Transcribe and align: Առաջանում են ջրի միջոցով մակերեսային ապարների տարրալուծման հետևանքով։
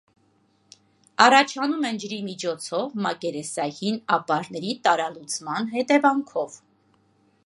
Առաջանում 1.25 1.83
են 1.89 1.99
ջրի 2.03 2.17
միջոցով 2.29 2.97
մակերեսային 3.07 4.01
ապարների 4.17 4.73
տարրալուծման 4.89 5.73
հետևանքով։ 5.77 6.57